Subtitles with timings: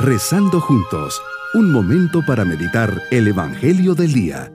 [0.00, 1.20] Rezando juntos,
[1.54, 4.52] un momento para meditar el Evangelio del Día.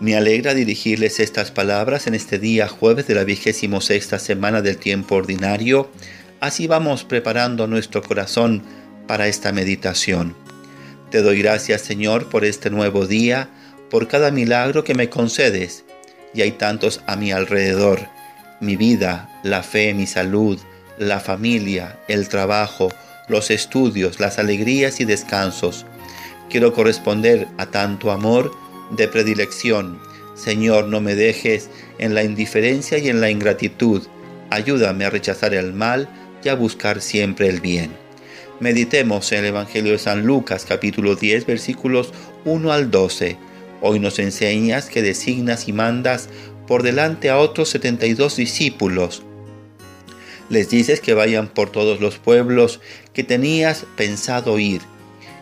[0.00, 4.78] Me alegra dirigirles estas palabras en este día jueves de la vigésimo sexta semana del
[4.78, 5.88] tiempo ordinario.
[6.40, 8.64] Así vamos preparando nuestro corazón
[9.06, 10.34] para esta meditación.
[11.12, 13.50] Te doy gracias Señor por este nuevo día
[13.90, 15.84] por cada milagro que me concedes,
[16.34, 18.00] y hay tantos a mi alrededor,
[18.60, 20.58] mi vida, la fe, mi salud,
[20.98, 22.90] la familia, el trabajo,
[23.28, 25.86] los estudios, las alegrías y descansos.
[26.50, 28.52] Quiero corresponder a tanto amor
[28.90, 30.00] de predilección.
[30.34, 34.02] Señor, no me dejes en la indiferencia y en la ingratitud.
[34.50, 36.08] Ayúdame a rechazar el mal
[36.42, 37.92] y a buscar siempre el bien.
[38.60, 42.12] Meditemos en el Evangelio de San Lucas capítulo 10 versículos
[42.44, 43.47] 1 al 12
[43.80, 46.28] Hoy nos enseñas que designas y mandas
[46.66, 49.22] por delante a otros 72 discípulos.
[50.48, 52.80] Les dices que vayan por todos los pueblos
[53.12, 54.80] que tenías pensado ir.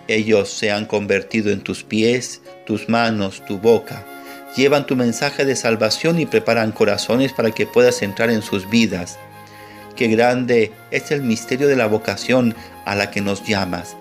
[0.08, 4.04] Ellos se han convertido en tus pies, tus manos, tu boca.
[4.56, 9.18] Llevan tu mensaje de salvación y preparan corazones para que puedas entrar en sus vidas.
[9.96, 13.96] Qué grande es el misterio de la vocación a la que nos llamas.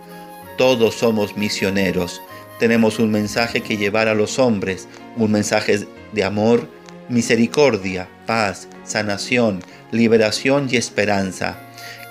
[0.57, 2.21] Todos somos misioneros
[2.59, 6.67] tenemos un mensaje que llevar a los hombres, un mensaje de amor,
[7.09, 9.61] misericordia, paz, sanación,
[9.91, 11.57] liberación y esperanza.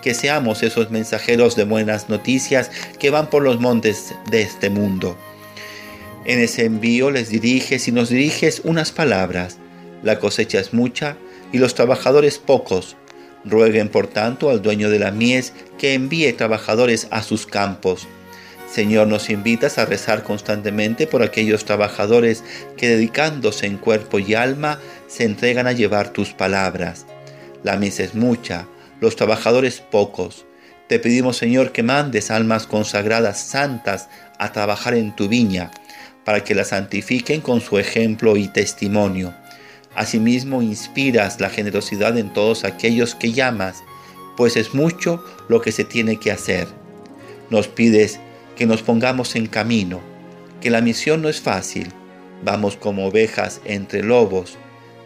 [0.02, 5.16] Que seamos esos mensajeros de buenas noticias que van por los montes de este mundo.
[6.26, 9.58] En ese envío les diriges y nos diriges unas palabras.
[10.02, 11.16] La cosecha es mucha
[11.52, 12.96] y los trabajadores pocos.
[13.46, 18.06] Rueguen por tanto al dueño de la mies que envíe trabajadores a sus campos.
[18.74, 22.42] Señor, nos invitas a rezar constantemente por aquellos trabajadores
[22.76, 27.06] que dedicándose en cuerpo y alma se entregan a llevar tus palabras.
[27.62, 28.66] La misa es mucha,
[29.00, 30.44] los trabajadores pocos.
[30.88, 34.08] Te pedimos, Señor, que mandes almas consagradas santas
[34.40, 35.70] a trabajar en tu viña,
[36.24, 39.32] para que la santifiquen con su ejemplo y testimonio.
[39.94, 43.84] Asimismo, inspiras la generosidad en todos aquellos que llamas,
[44.36, 46.66] pues es mucho lo que se tiene que hacer.
[47.50, 48.18] Nos pides
[48.56, 50.00] que nos pongamos en camino,
[50.60, 51.88] que la misión no es fácil,
[52.44, 54.58] vamos como ovejas entre lobos,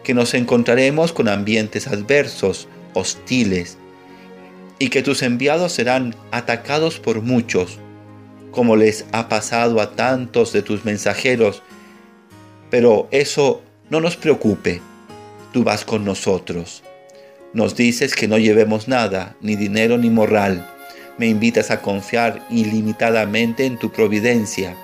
[0.03, 3.77] que nos encontraremos con ambientes adversos, hostiles,
[4.79, 7.79] y que tus enviados serán atacados por muchos,
[8.51, 11.61] como les ha pasado a tantos de tus mensajeros,
[12.69, 14.81] pero eso no nos preocupe,
[15.53, 16.83] tú vas con nosotros.
[17.53, 20.65] Nos dices que no llevemos nada, ni dinero ni moral,
[21.19, 24.75] me invitas a confiar ilimitadamente en tu providencia,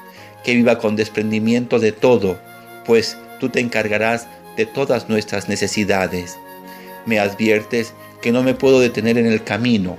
[0.44, 2.38] que viva con desprendimiento de todo,
[2.86, 6.38] pues tú te encargarás de todas nuestras necesidades.
[7.06, 9.98] Me adviertes que no me puedo detener en el camino,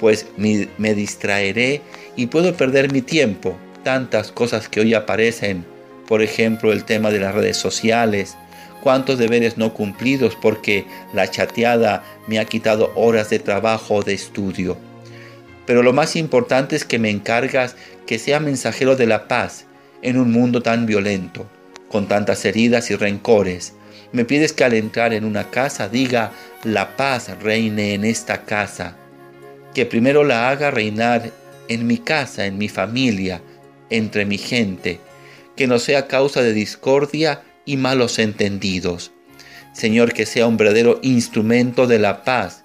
[0.00, 1.80] pues me, distraeré
[2.16, 3.56] y puedo perder mi tiempo.
[3.84, 5.64] Tantas cosas que hoy aparecen,
[6.08, 8.36] por ejemplo el tema de las redes sociales,
[8.82, 14.14] cuántos deberes no cumplidos porque la chateada me ha quitado horas de trabajo o de
[14.14, 14.87] estudio
[15.68, 19.66] pero lo más importante es que me encargas que sea mensajero de la paz
[20.00, 21.46] en un mundo tan violento,
[21.90, 23.74] con tantas heridas y rencores.
[24.12, 26.32] Me pides que al entrar en una casa diga,
[26.64, 28.96] la paz reine en esta casa,
[29.74, 31.32] que primero la haga reinar
[31.68, 33.42] en mi casa, en mi familia,
[33.90, 35.00] entre mi gente,
[35.54, 39.12] que no sea causa de discordia y malos entendidos.
[39.74, 42.64] Señor, que sea un verdadero instrumento de la paz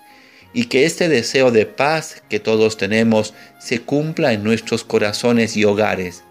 [0.53, 5.65] y que este deseo de paz que todos tenemos se cumpla en nuestros corazones y
[5.65, 6.23] hogares.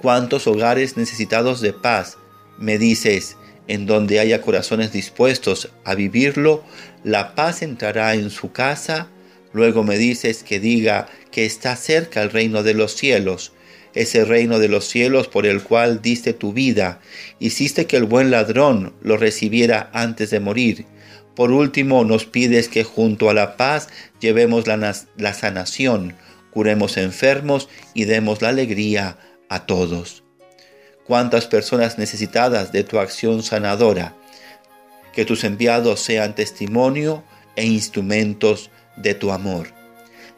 [0.00, 2.16] ¿Cuántos hogares necesitados de paz?
[2.58, 3.36] Me dices,
[3.68, 6.64] en donde haya corazones dispuestos a vivirlo,
[7.04, 9.08] la paz entrará en su casa.
[9.52, 13.52] Luego me dices que diga que está cerca el reino de los cielos,
[13.94, 17.00] ese reino de los cielos por el cual diste tu vida,
[17.40, 20.86] hiciste que el buen ladrón lo recibiera antes de morir
[21.40, 23.88] por último, nos pides que junto a la paz
[24.20, 26.14] llevemos la, sanación,
[26.50, 29.16] curemos enfermos y demos la alegría
[29.48, 30.22] a todos.
[31.06, 34.14] Cuántas personas necesitadas de tu acción sanadora,
[35.14, 37.24] que tus enviados sean testimonio
[37.56, 39.68] e instrumentos de tu amor.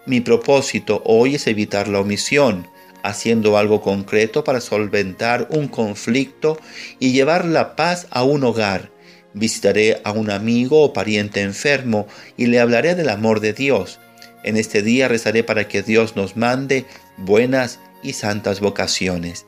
[0.07, 2.69] Mi propósito hoy es evitar la omisión,
[3.03, 6.61] haciendo algo concreto para solventar un conflicto
[7.01, 8.93] y llevar la paz a un hogar
[9.35, 12.07] Visitaré a un amigo o pariente enfermo
[12.37, 13.99] y le hablaré del amor de Dios.
[14.45, 16.85] En este día rezaré para que Dios nos mande
[17.17, 19.47] buenas y santas vocaciones.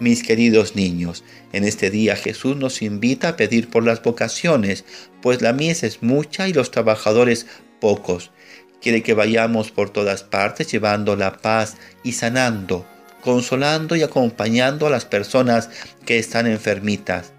[0.00, 4.84] Mis queridos niños, en este día Jesús nos invita a pedir por las vocaciones,
[5.20, 7.46] pues la mies es mucha y los trabajadores
[7.80, 8.32] pocos.
[8.80, 12.84] Quiere que vayamos por todas partes llevando la paz y sanando,
[13.22, 15.70] consolando y acompañando a las personas
[16.04, 17.32] que están enfermitas,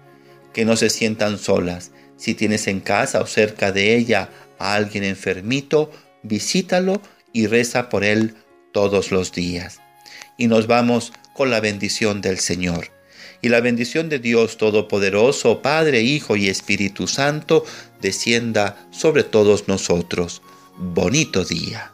[0.54, 1.90] que no se sientan solas.
[2.16, 5.90] Si tienes en casa o cerca de ella a alguien enfermito,
[6.22, 7.02] visítalo
[7.34, 8.34] y reza por él
[8.72, 9.80] todos los días.
[10.38, 12.90] Y nos vamos con la bendición del Señor.
[13.42, 17.66] Y la bendición de Dios Todopoderoso, Padre, Hijo y Espíritu Santo,
[18.00, 20.40] descienda sobre todos nosotros.
[20.78, 21.93] Bonito día.